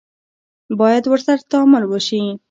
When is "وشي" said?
1.87-2.21